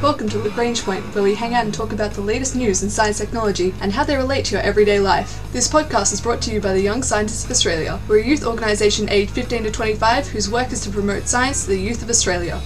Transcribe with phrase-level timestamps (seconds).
[0.00, 2.88] Welcome to Lagrange Point, where we hang out and talk about the latest news in
[2.88, 5.42] science technology and how they relate to your everyday life.
[5.52, 7.98] This podcast is brought to you by the Young Scientists of Australia.
[8.06, 11.70] We're a youth organisation aged 15 to 25 whose work is to promote science to
[11.70, 12.60] the youth of Australia.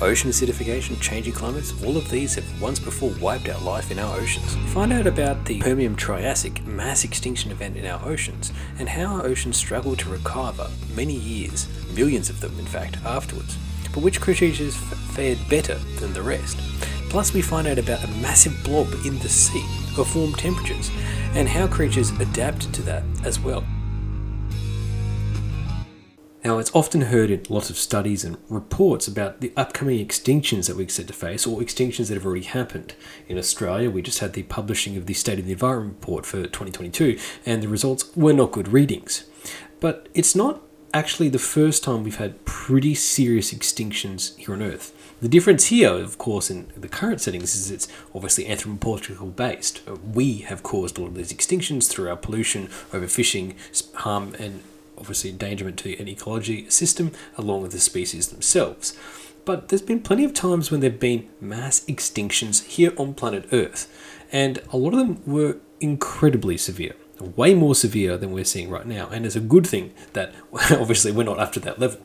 [0.00, 4.16] Ocean acidification, changing climates, all of these have once before wiped out life in our
[4.16, 4.54] oceans.
[4.72, 9.26] Find out about the Permian Triassic mass extinction event in our oceans and how our
[9.26, 11.66] oceans struggle to recover many years,
[11.96, 13.58] millions of them in fact, afterwards.
[13.92, 16.58] But which creatures fared better than the rest?
[17.08, 19.64] Plus, we find out about a massive blob in the sea
[19.98, 20.90] of warm temperatures
[21.34, 23.64] and how creatures adapt to that as well.
[26.42, 30.76] Now, it's often heard in lots of studies and reports about the upcoming extinctions that
[30.76, 32.94] we're set to face, or extinctions that have already happened.
[33.28, 36.38] In Australia, we just had the publishing of the State of the Environment report for
[36.44, 39.24] 2022, and the results were not good readings.
[39.80, 40.62] But it's not
[40.92, 44.92] actually the first time we've had pretty serious extinctions here on Earth.
[45.20, 49.82] The difference here, of course, in the current settings is it's obviously anthropological based.
[49.86, 53.54] Uh, we have caused all of these extinctions through our pollution, overfishing,
[53.94, 54.62] harm, and
[54.96, 58.96] obviously endangerment to an ecology system along with the species themselves.
[59.44, 63.48] But there's been plenty of times when there have been mass extinctions here on planet
[63.52, 63.88] Earth,
[64.32, 68.86] and a lot of them were incredibly severe, way more severe than we're seeing right
[68.86, 69.08] now.
[69.08, 70.34] And it's a good thing that
[70.70, 72.00] obviously we're not up to that level,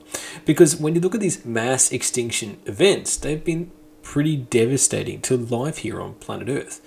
[0.46, 3.72] because when you look at these mass extinction events, they've been
[4.02, 6.80] pretty devastating to life here on planet Earth.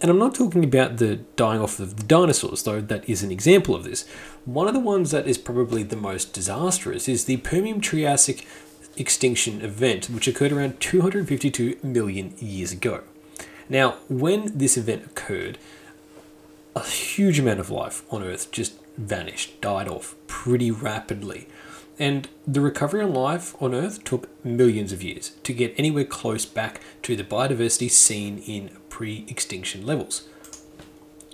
[0.00, 3.32] And I'm not talking about the dying off of the dinosaurs, though that is an
[3.32, 4.06] example of this.
[4.44, 8.46] One of the ones that is probably the most disastrous is the Permian Triassic
[8.96, 13.02] extinction event, which occurred around 252 million years ago.
[13.68, 15.58] Now, when this event occurred,
[16.76, 21.48] a huge amount of life on Earth just vanished, died off pretty rapidly.
[21.98, 26.44] And the recovery on life on Earth took millions of years to get anywhere close
[26.44, 30.28] back to the biodiversity seen in pre extinction levels.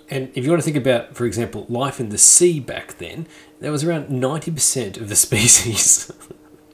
[0.09, 3.27] And if you want to think about, for example, life in the sea back then,
[3.59, 6.09] there was around 90% of the species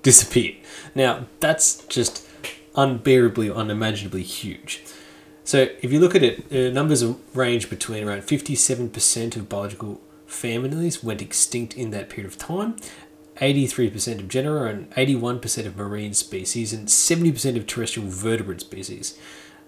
[0.04, 0.58] disappeared.
[0.94, 2.28] Now, that's just
[2.76, 4.84] unbearably, unimaginably huge.
[5.50, 11.04] So, if you look at it, uh, numbers range between around 57% of biological families
[11.04, 12.76] went extinct in that period of time,
[13.38, 19.18] 83% of genera, and 81% of marine species, and 70% of terrestrial vertebrate species.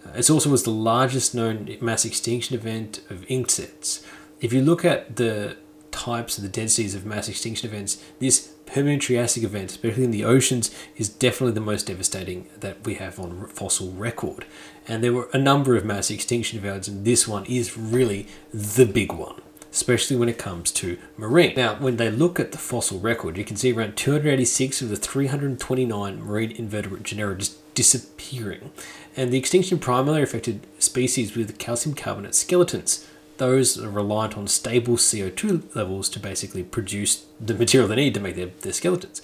[0.05, 4.05] Uh, it also was the largest known mass extinction event of insects.
[4.39, 5.57] If you look at the
[5.89, 10.25] types and the densities of mass extinction events, this Permian Triassic event, especially in the
[10.25, 14.45] oceans, is definitely the most devastating that we have on fossil record.
[14.87, 18.85] And there were a number of mass extinction events, and this one is really the
[18.85, 21.53] big one especially when it comes to marine.
[21.55, 24.97] Now, when they look at the fossil record, you can see around 286 of the
[24.97, 28.71] 329 marine invertebrate genera just disappearing.
[29.15, 33.07] And the extinction primarily affected species with calcium carbonate skeletons.
[33.37, 38.13] Those that are reliant on stable CO2 levels to basically produce the material they need
[38.13, 39.21] to make their, their skeletons.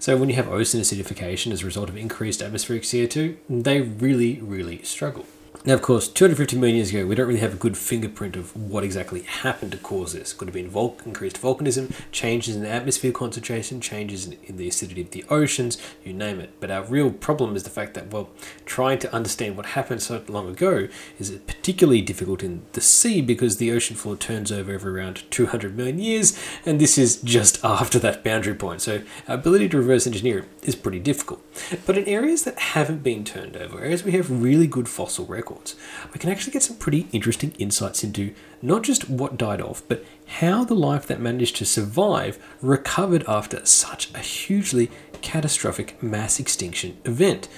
[0.00, 4.40] So when you have ocean acidification as a result of increased atmospheric CO2, they really,
[4.40, 5.26] really struggle.
[5.64, 8.56] Now, of course, 250 million years ago, we don't really have a good fingerprint of
[8.56, 10.32] what exactly happened to cause this.
[10.32, 14.68] Could have been vul- increased volcanism, changes in the atmosphere concentration, changes in, in the
[14.68, 16.52] acidity of the oceans, you name it.
[16.60, 18.30] But our real problem is the fact that, well,
[18.66, 20.88] trying to understand what happened so long ago
[21.18, 25.76] is particularly difficult in the sea because the ocean floor turns over every around 200
[25.76, 28.80] million years, and this is just after that boundary point.
[28.80, 31.44] So our ability to reverse engineer it is pretty difficult.
[31.84, 35.37] But in areas that haven't been turned over, areas we have really good fossil records,
[35.38, 35.74] records,
[36.12, 40.04] we can actually get some pretty interesting insights into not just what died off, but
[40.26, 44.90] how the life that managed to survive recovered after such a hugely
[45.22, 47.48] catastrophic mass extinction event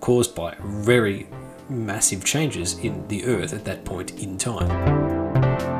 [0.00, 1.26] caused by very
[1.70, 5.77] massive changes in the Earth at that point in time.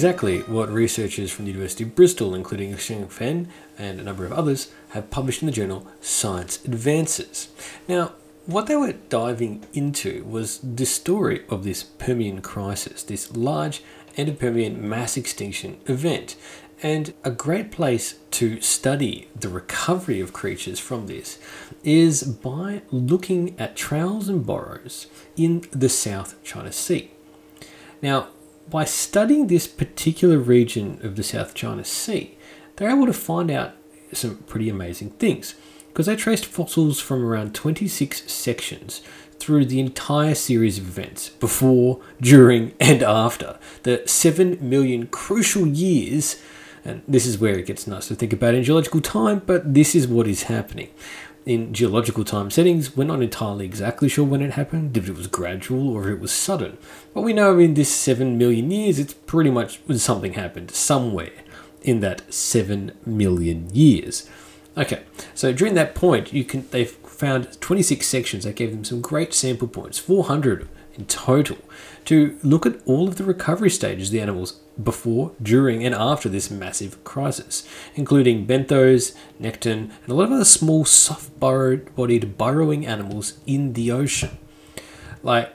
[0.00, 4.32] Exactly what researchers from the University of Bristol, including Xueqian Feng and a number of
[4.32, 7.48] others, have published in the journal Science Advances.
[7.86, 8.14] Now,
[8.46, 13.82] what they were diving into was the story of this Permian crisis, this large
[14.16, 16.34] end-Permian mass extinction event.
[16.82, 21.38] And a great place to study the recovery of creatures from this
[21.84, 27.10] is by looking at trails and burrows in the South China Sea.
[28.00, 28.28] Now,
[28.70, 32.36] by studying this particular region of the South China Sea,
[32.76, 33.74] they're able to find out
[34.12, 35.54] some pretty amazing things
[35.88, 39.02] because they traced fossils from around 26 sections
[39.38, 46.40] through the entire series of events before, during, and after the 7 million crucial years.
[46.84, 49.94] And this is where it gets nice to think about in geological time, but this
[49.94, 50.90] is what is happening.
[51.50, 55.26] In geological time settings, we're not entirely exactly sure when it happened, if it was
[55.26, 56.78] gradual or if it was sudden.
[57.12, 61.32] But we know in this 7 million years, it's pretty much something happened somewhere
[61.82, 64.30] in that 7 million years.
[64.76, 65.02] Okay,
[65.34, 69.34] so during that point, you can they've found 26 sections that gave them some great
[69.34, 71.58] sample points, 400 in total,
[72.06, 76.28] to look at all of the recovery stages of the animals before, during, and after
[76.28, 83.38] this massive crisis, including benthos, nekton, and a lot of other small, soft-bodied burrowing animals
[83.46, 84.38] in the ocean.
[85.22, 85.52] Like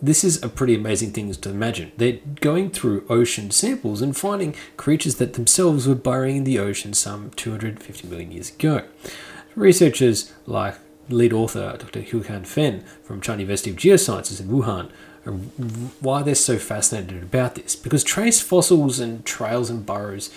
[0.00, 1.92] this is a pretty amazing thing to imagine.
[1.96, 6.94] They're going through ocean samples and finding creatures that themselves were burrowing in the ocean
[6.94, 8.82] some 250 million years ago.
[9.54, 10.76] Researchers like
[11.08, 12.02] lead author Dr.
[12.02, 14.90] Huihan Feng from China University of Geosciences in Wuhan
[16.00, 20.30] why they're so fascinated about this because trace fossils and trails and burrows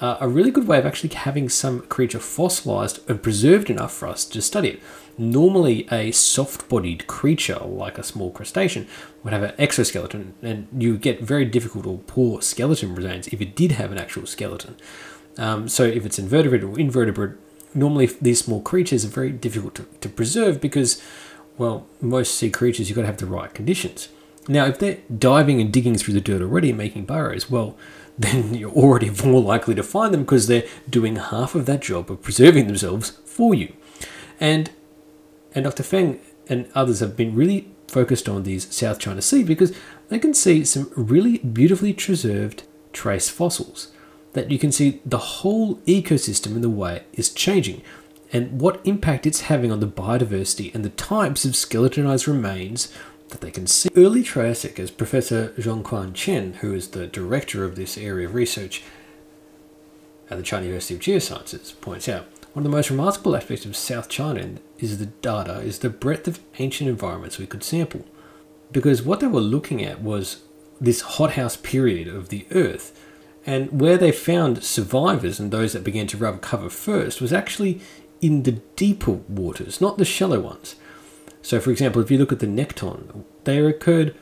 [0.00, 4.08] are a really good way of actually having some creature fossilized and preserved enough for
[4.08, 4.82] us to study it.
[5.18, 8.88] Normally, a soft bodied creature like a small crustacean
[9.22, 13.54] would have an exoskeleton, and you get very difficult or poor skeleton remains if it
[13.54, 14.76] did have an actual skeleton.
[15.36, 17.32] Um, so, if it's invertebrate or invertebrate,
[17.74, 21.02] normally these small creatures are very difficult to, to preserve because,
[21.58, 24.08] well, most sea creatures you've got to have the right conditions.
[24.48, 27.76] Now, if they're diving and digging through the dirt already and making burrows, well,
[28.18, 32.10] then you're already more likely to find them because they're doing half of that job
[32.10, 33.72] of preserving themselves for you.
[34.38, 34.70] And
[35.52, 35.82] and Dr.
[35.82, 39.74] Feng and others have been really focused on these South China Sea because
[40.08, 42.62] they can see some really beautifully preserved
[42.92, 43.88] trace fossils
[44.32, 47.82] that you can see the whole ecosystem in the way is changing
[48.32, 52.92] and what impact it's having on the biodiversity and the types of skeletonized remains
[53.30, 53.88] that they can see.
[53.96, 58.82] Early Triassic, as Professor Zhong-Qiang Chen, who is the director of this area of research
[60.28, 63.76] at the China University of Geosciences, points out, one of the most remarkable aspects of
[63.76, 68.04] South China is the data, is the breadth of ancient environments we could sample.
[68.72, 70.42] Because what they were looking at was
[70.80, 72.96] this hothouse period of the Earth
[73.46, 77.80] and where they found survivors and those that began to recover first was actually
[78.20, 80.76] in the deeper waters, not the shallow ones.
[81.42, 84.14] So, for example, if you look at the nekton, they occurred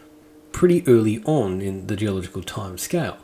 [0.53, 3.19] pretty early on in the geological time scale.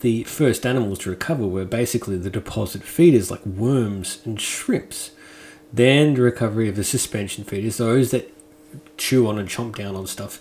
[0.00, 5.10] The first animals to recover were basically the deposit feeders like worms and shrimps.
[5.72, 8.32] Then the recovery of the suspension feeders, those that
[8.96, 10.40] chew on and chomp down on stuff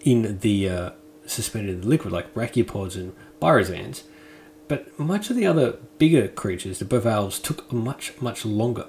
[0.00, 0.90] in the uh,
[1.26, 4.04] suspended liquid, like brachiopods and bivalves.
[4.68, 8.86] But much of the other bigger creatures, the bivalves, took much, much longer.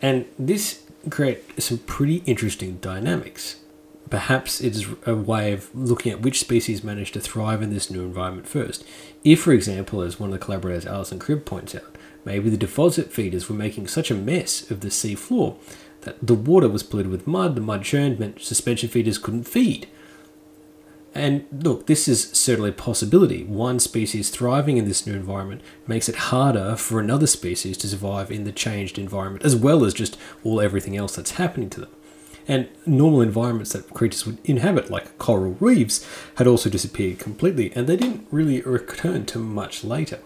[0.00, 3.60] And this created some pretty interesting dynamics.
[4.08, 7.90] Perhaps it is a way of looking at which species managed to thrive in this
[7.90, 8.84] new environment first.
[9.24, 13.12] If, for example, as one of the collaborators, Alison Cribb, points out, maybe the deposit
[13.12, 15.56] feeders were making such a mess of the sea floor
[16.02, 19.88] that the water was polluted with mud, the mud churned, meant suspension feeders couldn't feed.
[21.16, 23.42] And look, this is certainly a possibility.
[23.42, 28.30] One species thriving in this new environment makes it harder for another species to survive
[28.30, 31.90] in the changed environment, as well as just all everything else that's happening to them.
[32.46, 37.86] And normal environments that creatures would inhabit, like coral reefs, had also disappeared completely, and
[37.86, 40.18] they didn't really return to much later.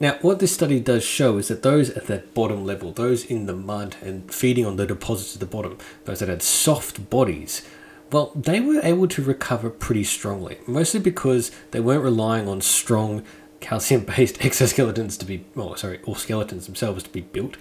[0.00, 3.46] Now, what this study does show is that those at that bottom level, those in
[3.46, 7.62] the mud and feeding on the deposits at the bottom, those that had soft bodies,
[8.10, 13.22] well, they were able to recover pretty strongly, mostly because they weren't relying on strong
[13.60, 17.56] calcium based exoskeletons to be, oh, sorry, or skeletons themselves to be built.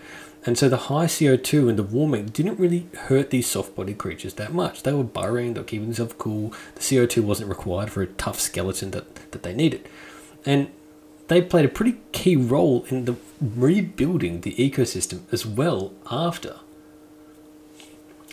[0.46, 4.36] And so the high CO2 and the warming didn't really hurt these soft bodied creatures
[4.36, 4.84] that much.
[4.84, 6.54] They were burrowing, they were keeping themselves cool.
[6.76, 9.90] The CO2 wasn't required for a tough skeleton that, that they needed.
[10.46, 10.70] And
[11.28, 16.56] they played a pretty key role in the rebuilding the ecosystem as well after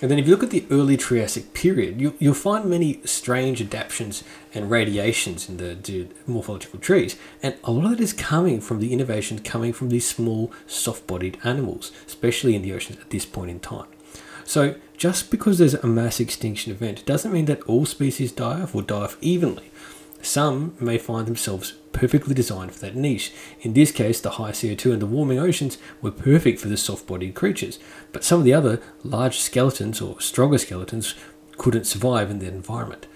[0.04, 3.62] and then if you look at the early Triassic period, you, you'll find many strange
[3.62, 7.16] adaptations and radiations in the, morphological trees.
[7.42, 11.38] And a lot of it is coming from the innovation coming from these small, soft-bodied
[11.42, 13.86] animals, especially in the oceans at this point in time.
[14.44, 18.74] So just because there's a mass extinction event doesn't mean that all species die off
[18.74, 19.70] or die off evenly.
[20.24, 23.32] Some may find themselves perfectly designed for that niche.
[23.60, 27.06] In this case, the high CO2 and the warming oceans were perfect for the soft
[27.06, 27.78] bodied creatures,
[28.10, 31.14] but some of the other large skeletons or stronger skeletons
[31.58, 33.06] couldn't survive in that environment.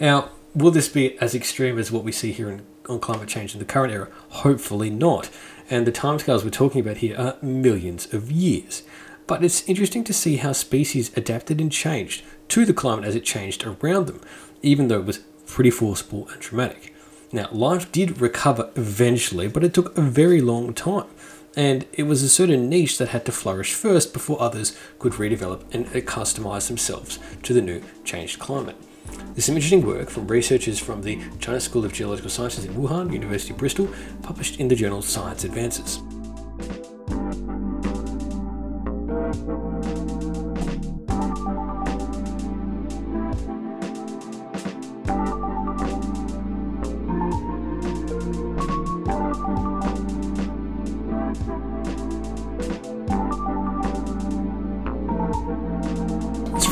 [0.00, 3.52] Now, will this be as extreme as what we see here in, on climate change
[3.52, 4.08] in the current era?
[4.28, 5.30] Hopefully not.
[5.70, 8.82] and the timescales we're talking about here are millions of years.
[9.26, 13.24] But it's interesting to see how species adapted and changed to the climate as it
[13.24, 14.20] changed around them,
[14.62, 16.94] even though it was pretty forcible and traumatic.
[17.32, 21.06] Now, life did recover eventually, but it took a very long time.
[21.56, 25.62] And it was a certain niche that had to flourish first before others could redevelop
[25.72, 28.76] and uh, customize themselves to the new changed climate.
[29.34, 33.12] There's some interesting work from researchers from the China School of Geological Sciences in Wuhan,
[33.12, 33.88] University of Bristol,
[34.22, 36.00] published in the journal Science Advances.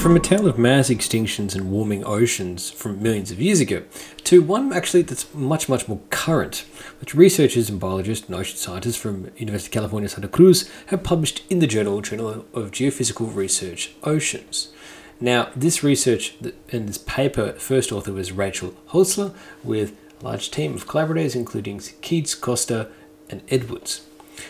[0.02, 3.84] From a tale of mass extinctions and warming oceans from millions of years ago
[4.24, 6.64] to one actually that's much, much more current,
[6.98, 11.44] which researchers and biologists and ocean scientists from University of California, Santa Cruz have published
[11.48, 14.72] in the journal Journal of Geophysical Research Oceans.
[15.20, 16.34] Now, this research
[16.70, 19.32] in this paper, first author was Rachel Holser
[19.62, 22.88] with a large team of collaborators, including Keates, Costa,
[23.30, 24.04] and Edwards.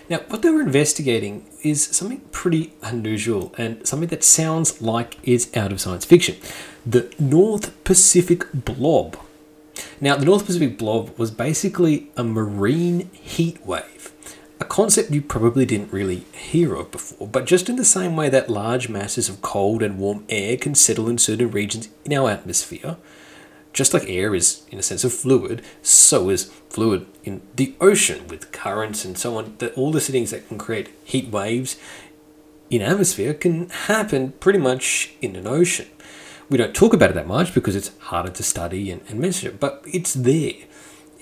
[0.08, 5.54] Now, what they were investigating is something pretty unusual and something that sounds like it's
[5.56, 6.36] out of science fiction
[6.84, 9.16] the North Pacific Blob.
[10.00, 14.12] Now, the North Pacific Blob was basically a marine heat wave,
[14.60, 18.28] a concept you probably didn't really hear of before, but just in the same way
[18.28, 22.30] that large masses of cold and warm air can settle in certain regions in our
[22.30, 22.96] atmosphere,
[23.72, 28.26] just like air is, in a sense, a fluid, so is fluid in the ocean
[28.28, 29.56] with currents and so on.
[29.58, 31.76] That all the things that can create heat waves
[32.70, 35.86] in atmosphere can happen pretty much in an ocean.
[36.48, 39.52] We don't talk about it that much because it's harder to study and, and measure,
[39.52, 40.52] but it's there.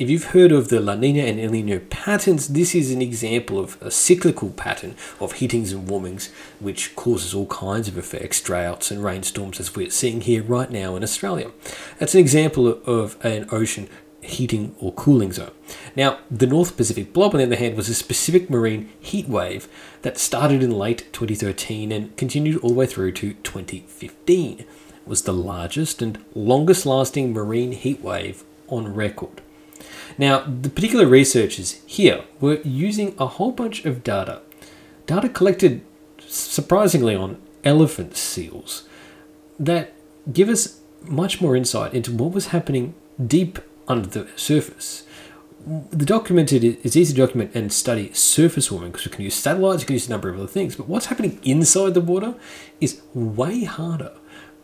[0.00, 3.59] If you've heard of the La Nina and El Nino patterns, this is an example
[3.59, 8.90] of a cyclical pattern of heatings and warmings, which causes all kinds of effects, droughts
[8.90, 11.50] and rainstorms, as we're seeing here right now in Australia.
[11.99, 13.90] That's an example of an ocean
[14.23, 15.50] heating or cooling zone.
[15.95, 19.69] Now, the North Pacific blob, on the other hand, was a specific marine heat wave
[20.00, 24.61] that started in late 2013 and continued all the way through to 2015.
[24.61, 24.66] It
[25.04, 29.42] was the largest and longest lasting marine heat wave on record.
[30.19, 34.43] Now, the particular researchers here were using a whole bunch of data,
[35.07, 35.83] data collected
[36.19, 38.85] surprisingly on elephant seals,
[39.59, 39.93] that
[40.33, 42.95] give us much more insight into what was happening
[43.25, 43.59] deep
[43.89, 45.05] under the surface.
[45.67, 49.83] The documented it's easy to document and study surface warming because we can use satellites,
[49.83, 52.35] we can use a number of other things, but what's happening inside the water
[52.81, 54.13] is way harder.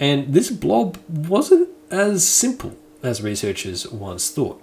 [0.01, 4.63] And this blob wasn't as simple as researchers once thought.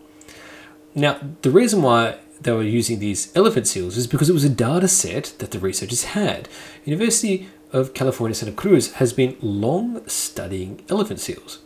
[0.95, 4.49] Now, the reason why they were using these elephant seals is because it was a
[4.49, 6.47] data set that the researchers had.
[6.85, 11.59] University of California, Santa Cruz has been long studying elephant seals.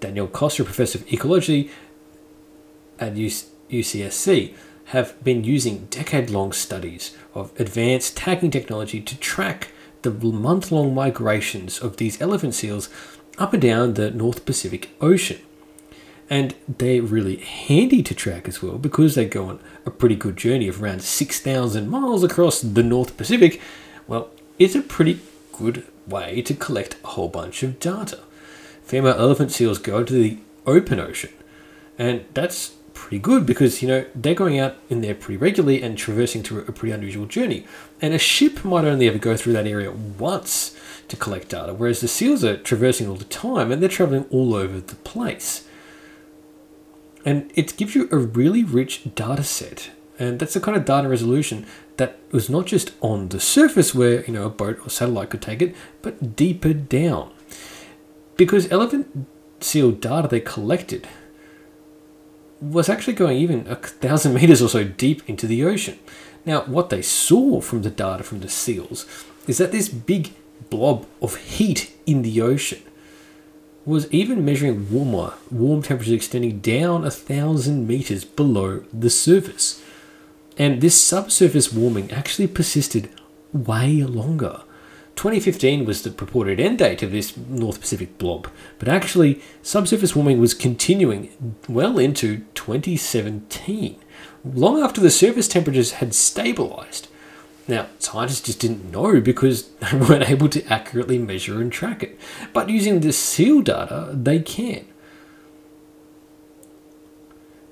[0.00, 1.70] Daniel Costa, professor of ecology
[2.98, 4.54] at UCSC,
[4.86, 9.68] have been using decade long studies of advanced tagging technology to track
[10.02, 12.88] the month long migrations of these elephant seals
[13.38, 15.38] up and down the North Pacific Ocean
[16.32, 20.34] and they're really handy to track as well because they go on a pretty good
[20.34, 23.60] journey of around 6,000 miles across the North Pacific.
[24.08, 25.20] Well, it's a pretty
[25.52, 28.20] good way to collect a whole bunch of data.
[28.82, 31.34] Female elephant seals go to the open ocean,
[31.98, 35.98] and that's pretty good because you know they're going out in there pretty regularly and
[35.98, 37.66] traversing through a pretty unusual journey.
[38.00, 40.74] And a ship might only ever go through that area once
[41.08, 44.54] to collect data, whereas the seals are traversing all the time and they're traveling all
[44.54, 45.68] over the place.
[47.24, 49.90] And it gives you a really rich data set.
[50.18, 54.24] And that's the kind of data resolution that was not just on the surface where,
[54.24, 57.32] you know, a boat or satellite could take it, but deeper down.
[58.36, 59.26] Because elephant
[59.60, 61.08] seal data they collected
[62.60, 65.98] was actually going even a thousand meters or so deep into the ocean.
[66.44, 69.06] Now, what they saw from the data from the seals
[69.46, 70.32] is that this big
[70.70, 72.82] blob of heat in the ocean
[73.84, 79.82] was even measuring warmer, warm temperatures extending down a thousand meters below the surface.
[80.56, 83.10] And this subsurface warming actually persisted
[83.52, 84.62] way longer.
[85.16, 88.48] 2015 was the purported end date of this North Pacific blob,
[88.78, 91.30] but actually, subsurface warming was continuing
[91.68, 93.96] well into 2017,
[94.44, 97.08] long after the surface temperatures had stabilized.
[97.68, 102.18] Now, scientists just didn't know because they weren't able to accurately measure and track it.
[102.52, 104.86] But using the seal data, they can.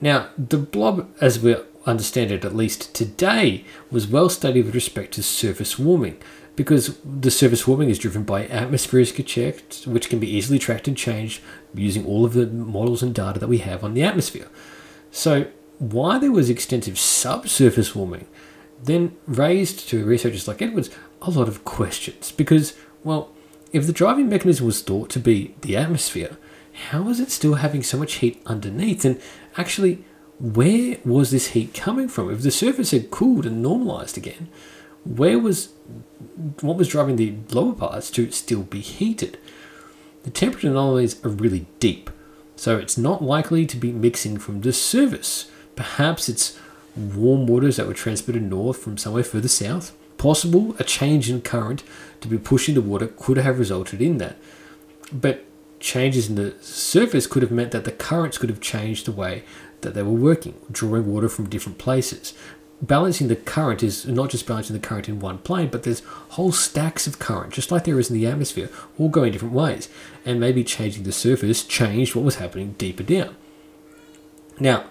[0.01, 5.13] Now, the blob, as we're understand it at least today, was well studied with respect
[5.15, 6.19] to surface warming
[6.57, 10.97] because the surface warming is driven by atmospheric effects, which can be easily tracked and
[10.97, 11.41] changed
[11.75, 14.49] using all of the models and data that we have on the atmosphere.
[15.11, 15.47] So,
[15.79, 18.27] why there was extensive subsurface warming
[18.83, 20.91] then raised to researchers like Edwards
[21.23, 23.33] a lot of questions because, well,
[23.73, 26.37] if the driving mechanism was thought to be the atmosphere,
[26.89, 29.05] how is it still having so much heat underneath?
[29.05, 29.21] And
[29.57, 30.05] actually,
[30.39, 32.31] where was this heat coming from?
[32.31, 34.49] If the surface had cooled and normalized again,
[35.05, 35.71] where was
[36.61, 39.39] what was driving the lower parts to still be heated?
[40.23, 42.11] The temperature anomalies are really deep,
[42.57, 45.51] so it's not likely to be mixing from the surface.
[45.77, 46.59] Perhaps it's
[46.97, 49.97] warm waters that were transported north from somewhere further south.
[50.19, 51.83] Possible a change in current
[52.21, 54.37] to be pushing the water could have resulted in that.
[55.13, 55.45] But
[55.81, 59.45] changes in the surface could have meant that the currents could have changed the way
[59.81, 62.35] that they were working, drawing water from different places.
[62.83, 66.53] Balancing the current is not just balancing the current in one plane, but there's whole
[66.53, 69.89] stacks of current, just like there is in the atmosphere, all going different ways.
[70.25, 73.37] And maybe changing the surface changed what was happening deeper down.
[74.59, 74.85] Now,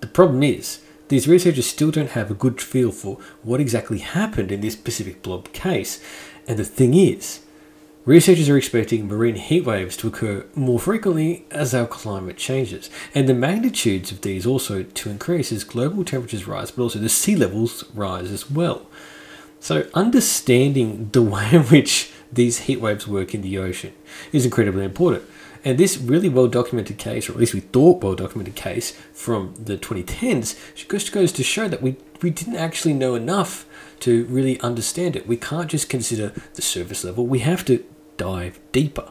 [0.00, 4.52] the problem is, these researchers still don't have a good feel for what exactly happened
[4.52, 6.02] in this Pacific blob case.
[6.46, 7.40] And the thing is,
[8.08, 13.28] Researchers are expecting marine heat waves to occur more frequently as our climate changes, and
[13.28, 17.36] the magnitudes of these also to increase as global temperatures rise, but also the sea
[17.36, 18.86] levels rise as well.
[19.60, 23.92] So, understanding the way in which these heat waves work in the ocean
[24.32, 25.24] is incredibly important.
[25.64, 29.54] And this really well documented case, or at least we thought well documented case from
[29.58, 30.56] the 2010s,
[30.88, 33.66] just goes to show that we, we didn't actually know enough
[34.00, 35.26] to really understand it.
[35.26, 37.84] We can't just consider the surface level, we have to
[38.16, 39.10] dive deeper.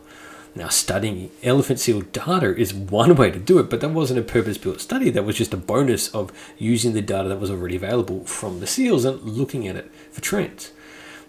[0.56, 4.24] Now, studying elephant seal data is one way to do it, but that wasn't a
[4.24, 5.12] purpose built study.
[5.12, 8.66] That was just a bonus of using the data that was already available from the
[8.66, 10.72] seals and looking at it for trends.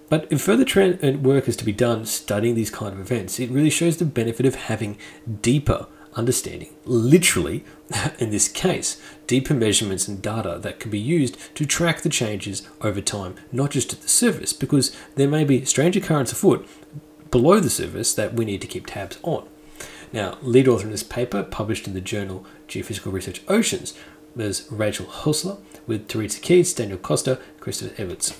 [0.08, 3.50] But if further uh, work is to be done studying these kind of events, it
[3.50, 4.96] really shows the benefit of having
[5.42, 7.64] deeper understanding, literally,
[8.18, 12.66] in this case, deeper measurements and data that can be used to track the changes
[12.80, 16.66] over time, not just at the surface, because there may be stranger currents afoot
[17.30, 19.46] below the surface that we need to keep tabs on.
[20.12, 23.94] Now, lead author in this paper, published in the journal Geophysical Research Oceans,
[24.34, 28.38] was Rachel Holser with Theresa Keates, Daniel Costa, Christopher Edwards.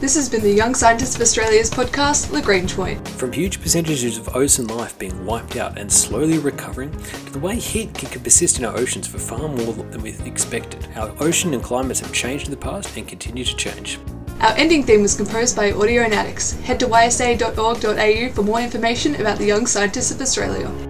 [0.00, 3.06] This has been the Young Scientists of Australia's podcast, Lagrange Point.
[3.06, 6.90] From huge percentages of ocean life being wiped out and slowly recovering,
[7.26, 10.88] to the way heat can persist in our oceans for far more than we expected.
[10.96, 13.98] Our ocean and climates have changed in the past and continue to change.
[14.40, 16.58] Our ending theme was composed by Audionautics.
[16.62, 20.89] Head to ysa.org.au for more information about the Young Scientists of Australia.